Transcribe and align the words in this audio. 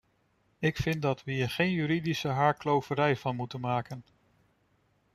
Ik 0.59 0.77
vind 0.77 1.01
dat 1.01 1.23
we 1.23 1.31
hier 1.31 1.49
geen 1.49 1.71
juridische 1.71 2.27
haarkloverij 2.27 3.15
van 3.17 3.35
moeten 3.35 3.59
maken. 3.59 4.03